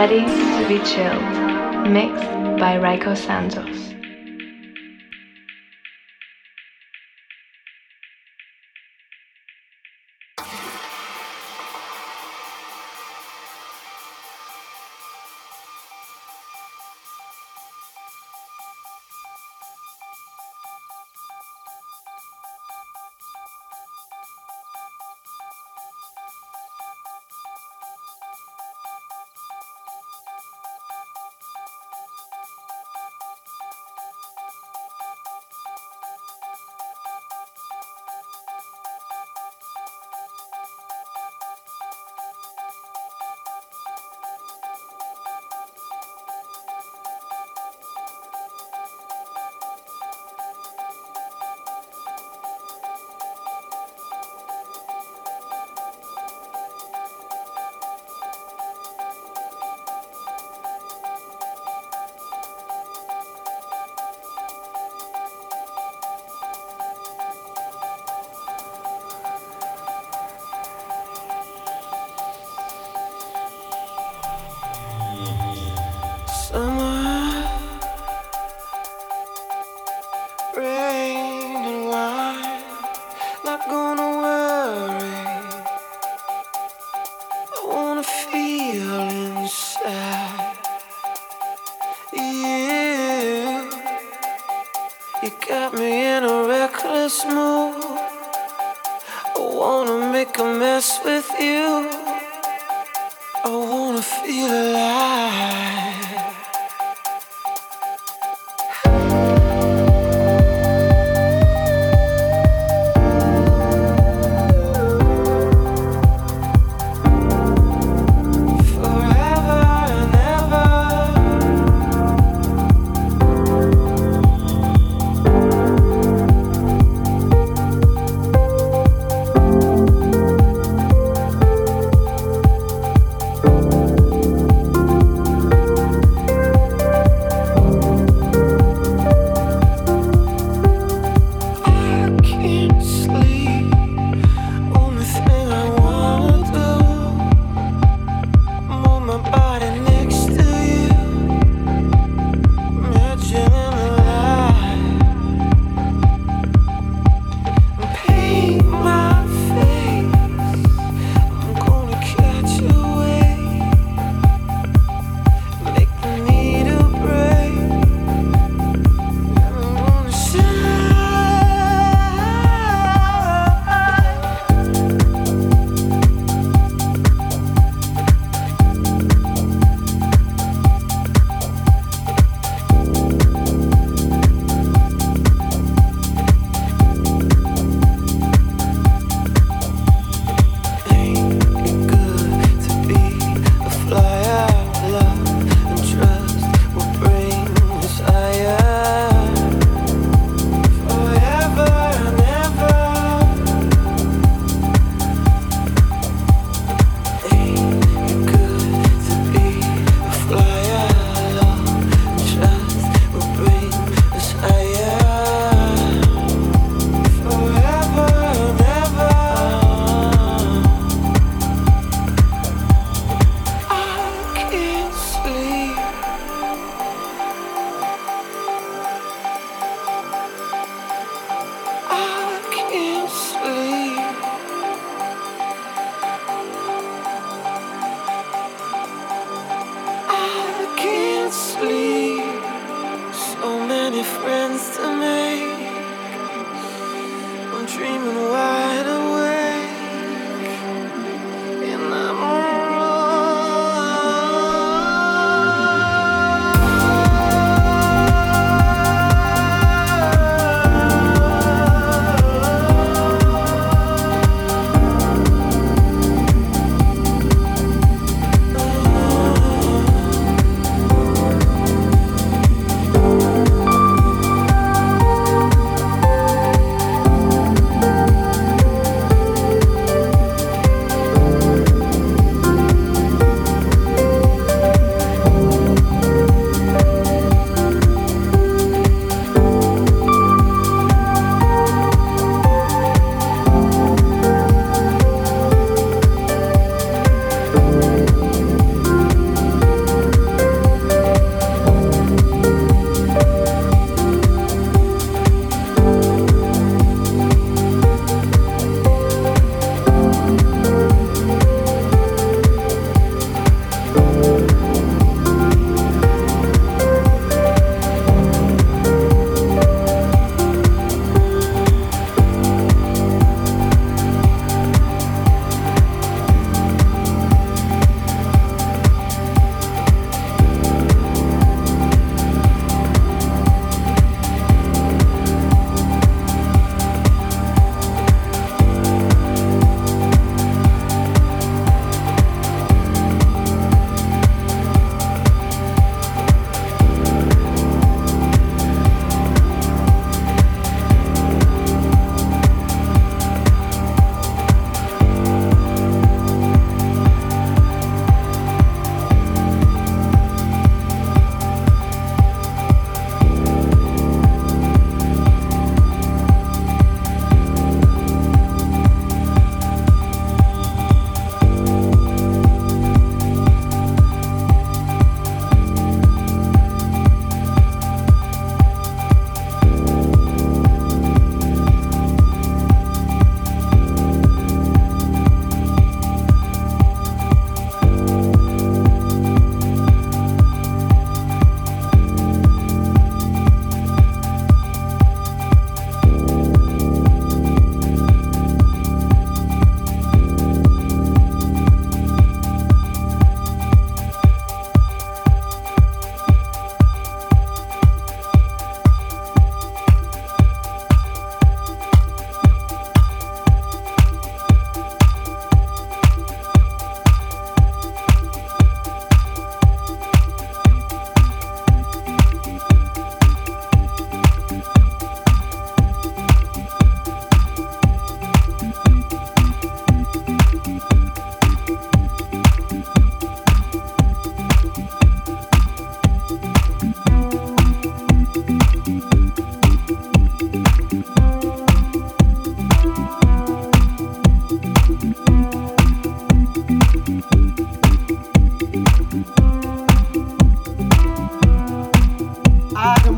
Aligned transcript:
Ready 0.00 0.24
to 0.24 0.64
be 0.66 0.78
chilled. 0.82 1.90
Mixed 1.90 2.24
by 2.58 2.78
Rayco 2.78 3.14
Santos. 3.14 3.79
Rain 80.56 81.19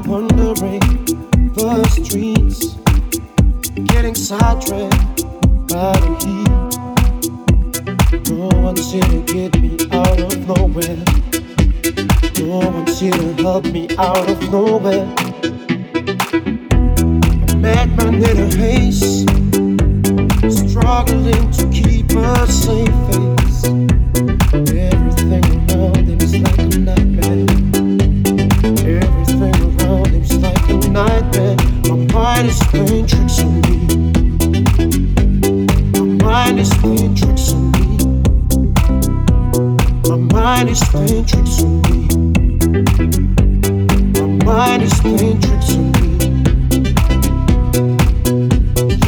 wandering 0.06 0.80
the 1.54 1.84
streets, 1.88 2.76
getting 3.92 4.14
sidetracked 4.14 5.24
by 5.68 5.92
the 6.00 6.10
heat. 6.24 6.48
No 8.30 8.48
one's 8.60 8.92
here 8.92 9.02
to 9.02 9.22
get 9.22 9.60
me 9.60 9.76
out 9.92 10.20
of 10.20 10.46
nowhere. 10.48 10.98
No 12.38 12.58
one's 12.70 12.98
here 13.00 13.12
to 13.12 13.34
help 13.42 13.64
me 13.66 13.88
out 13.98 14.28
of 14.28 14.50
nowhere. 14.50 15.06
Madman 17.56 18.14
in 18.14 18.38
a 18.38 18.48
haze, 18.56 19.24
struggling 20.70 21.50
to 21.52 21.68
keep 21.70 22.10
a 22.10 22.46
safe 22.46 22.96
face. 23.08 23.62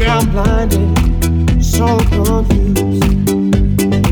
I'm 0.06 0.30
blinded, 0.30 1.64
so 1.64 1.98
confused. 2.10 3.02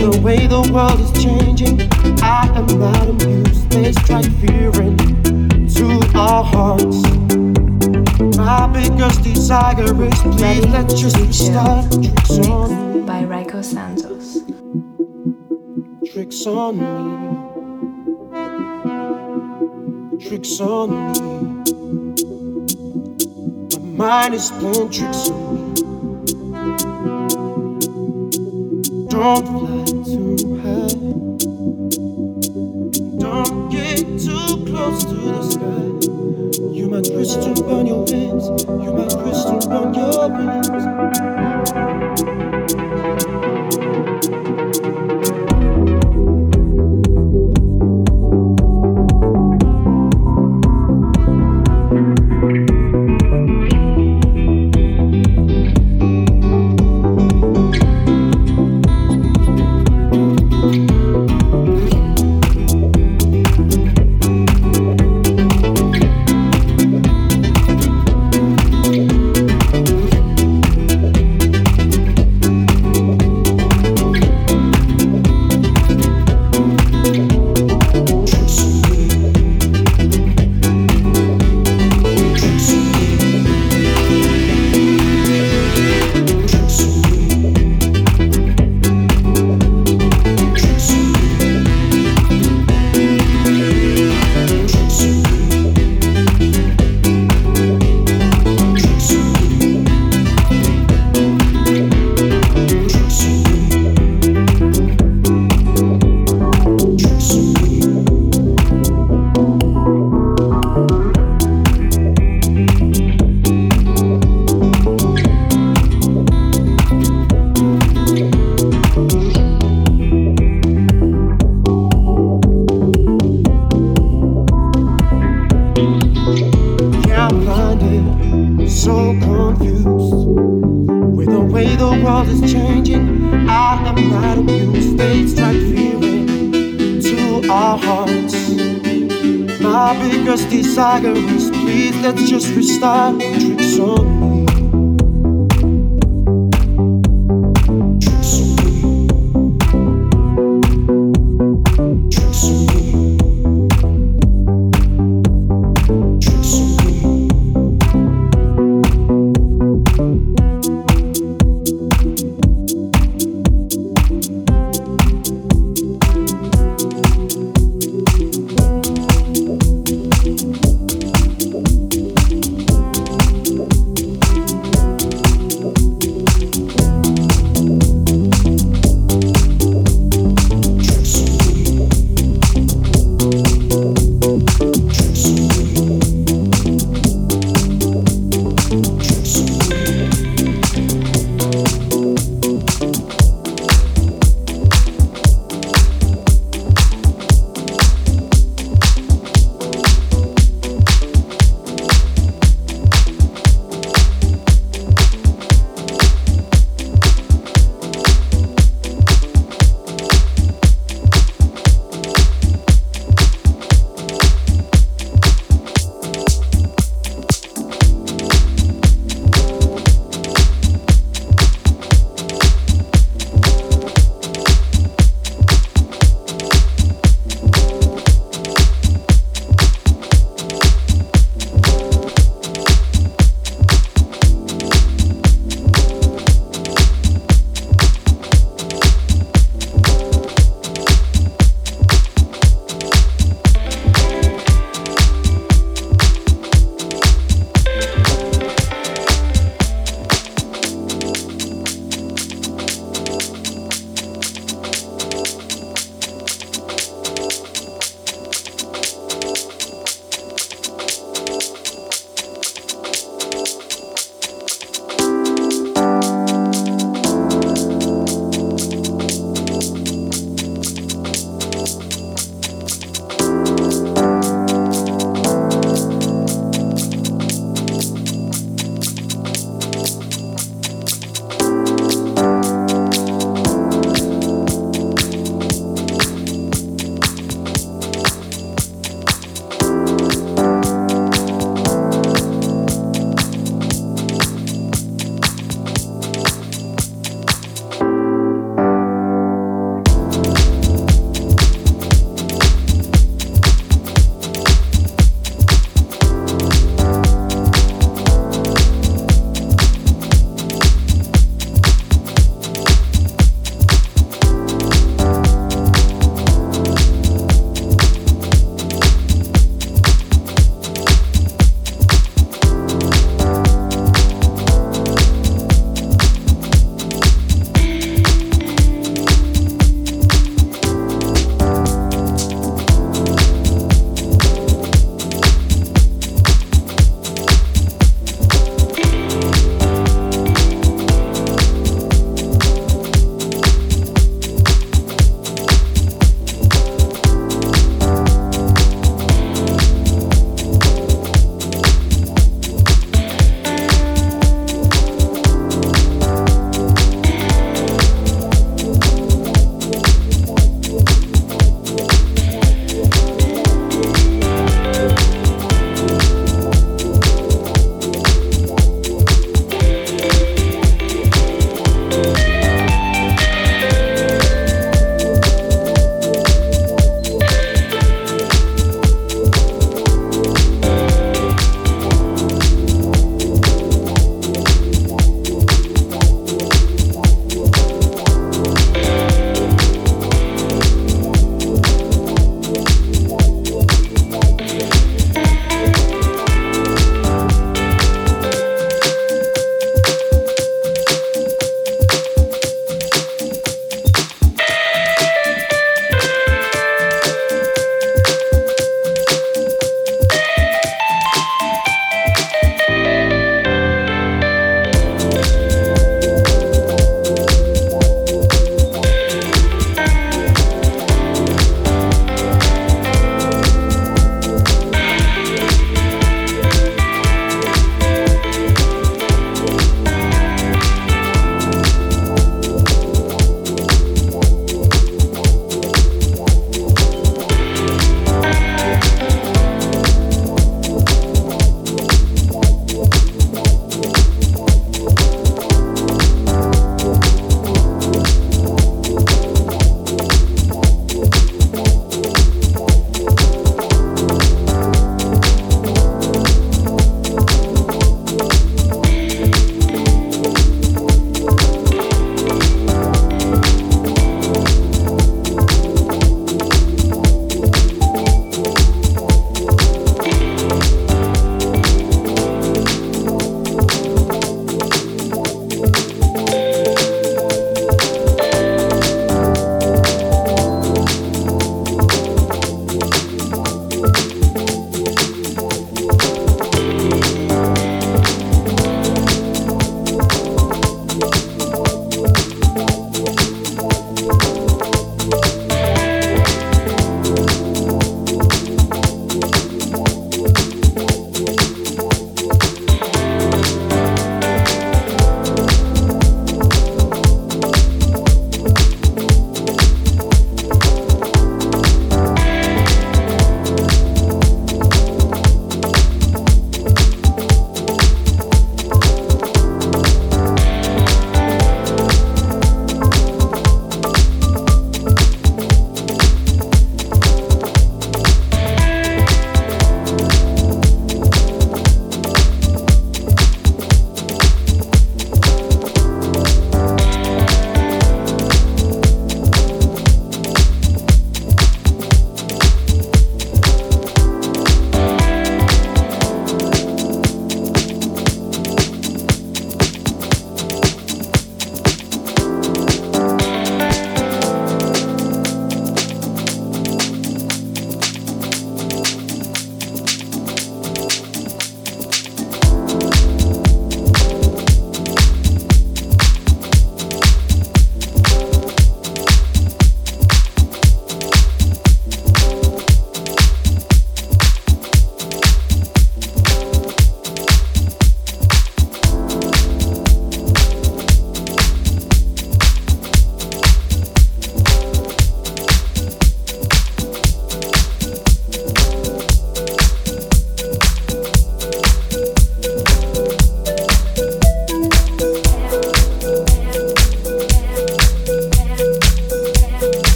The 0.00 0.20
way 0.24 0.48
the 0.48 0.68
world 0.72 0.98
is 0.98 1.12
changing, 1.22 1.82
I 2.20 2.48
am 2.52 2.66
not 2.80 3.08
amused. 3.08 3.70
They 3.70 3.92
strike 3.92 4.30
fear 4.40 4.72
into 4.82 6.00
our 6.18 6.42
hearts. 6.42 7.02
Please 10.36 10.66
let 10.66 10.90
your 11.00 11.10
start. 11.32 11.90
By 13.06 13.22
Rayco 13.22 13.62
Santos 13.64 14.05
tricks 16.46 16.56
on 16.58 16.78
me, 16.78 16.86
tricks 20.28 20.60
on 20.60 20.90
me. 20.90 20.96
My 23.72 23.78
mind 23.96 24.34
is 24.34 24.50
playing 24.52 24.90
tricks 24.90 25.30
on 25.30 25.74
me. 25.74 25.82
Don't 29.08 29.46
fly 29.46 29.84
too 30.04 30.25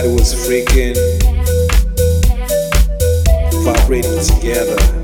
body 0.00 0.14
was 0.14 0.32
freaking, 0.32 0.96
vibrating 3.62 4.18
together. 4.18 4.99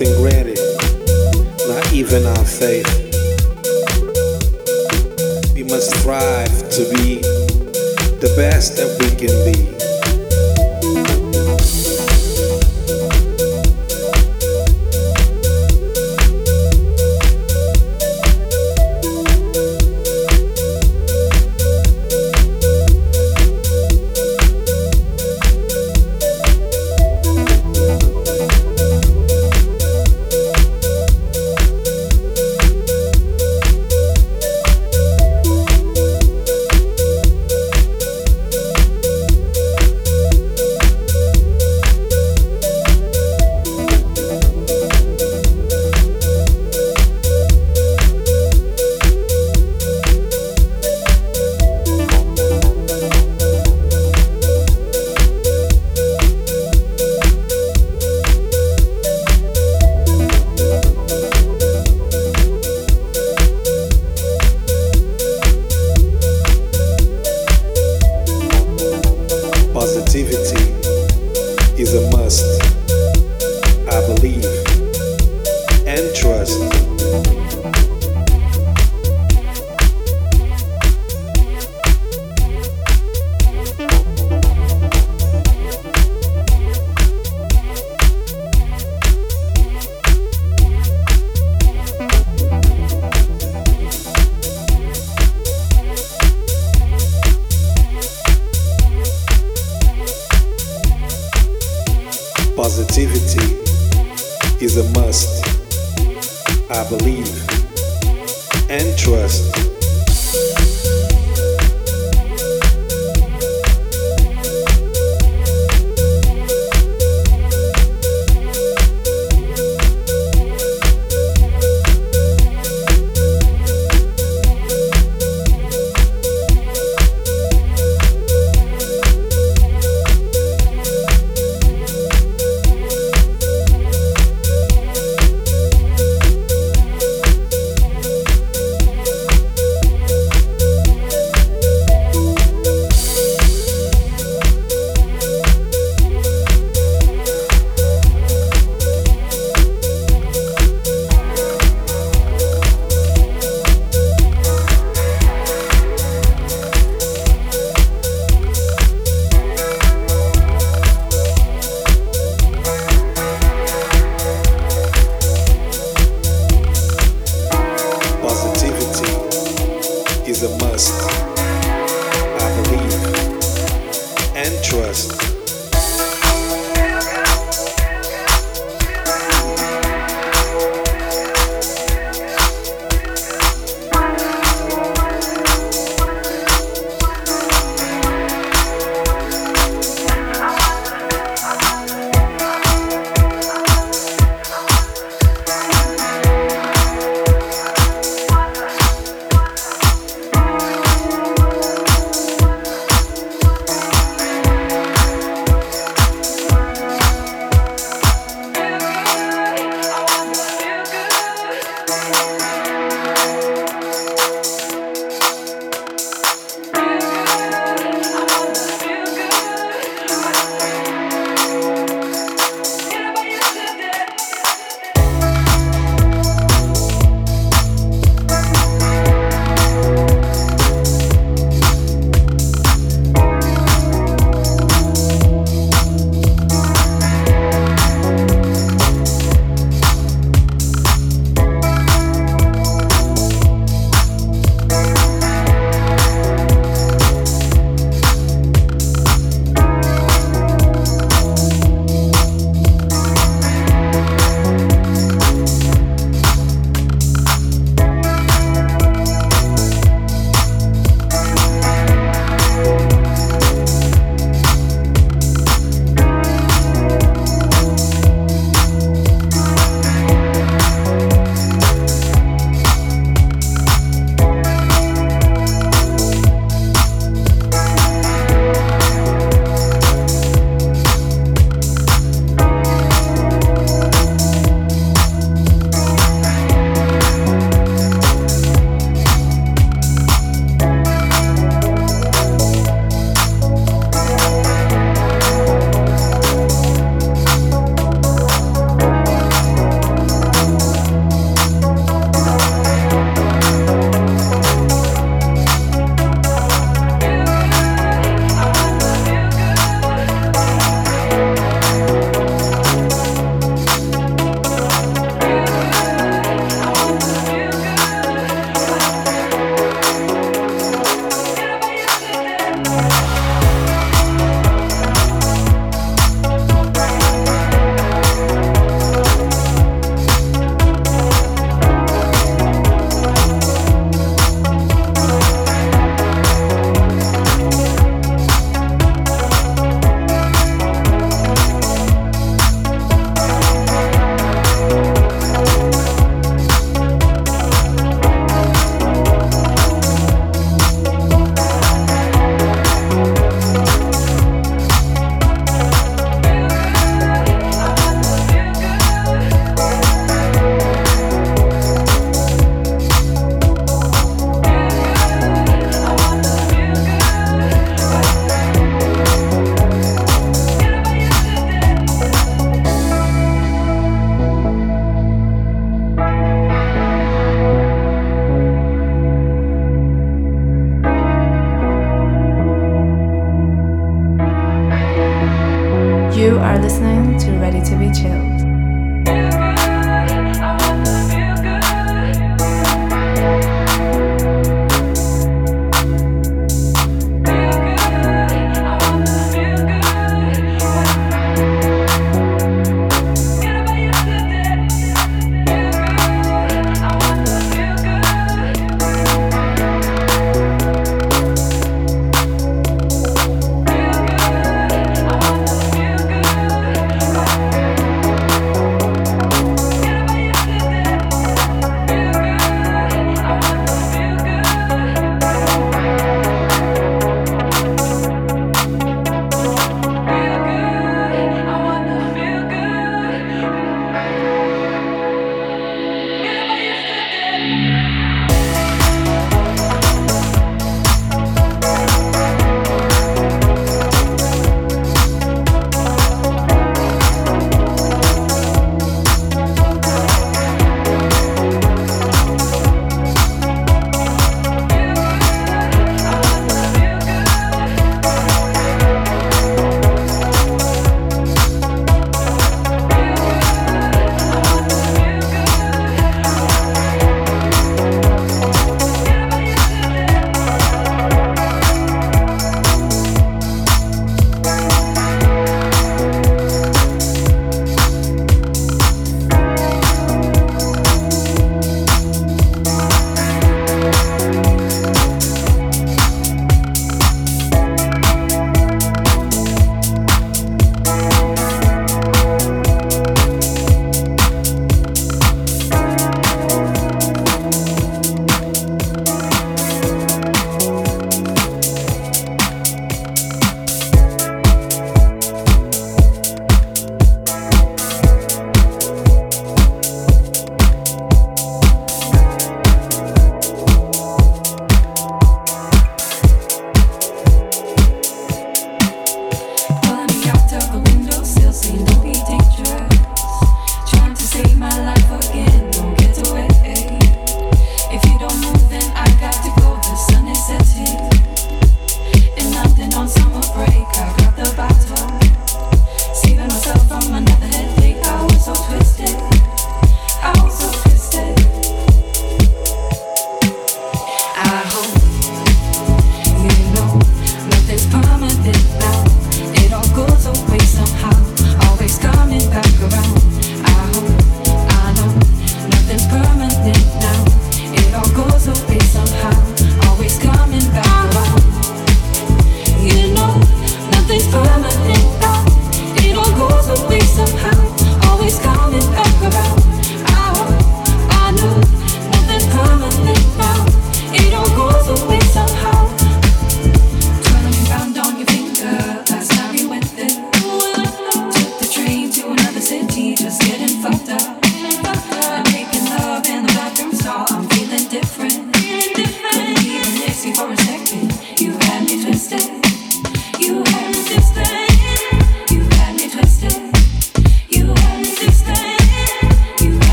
Granted, 0.00 0.56
not 1.68 1.92
even 1.92 2.24
our 2.24 2.44
faith. 2.46 2.88
We 5.54 5.62
must 5.64 5.94
strive 6.00 6.70
to 6.70 6.88
be 6.94 7.20
the 8.18 8.32
best 8.34 8.76
that 8.78 8.96
we 8.98 9.10
can 9.14 9.44
be. 9.52 9.79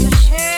It's 0.00 0.06
a 0.06 0.16
shame. 0.16 0.57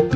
you. 0.00 0.07